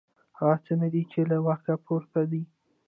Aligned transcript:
هغه 0.39 0.57
څه 0.65 0.73
نه 0.81 0.87
دي 0.93 1.03
چې 1.11 1.19
له 1.29 1.37
واک 1.45 1.65
پورته 1.85 2.21
دي. 2.31 2.43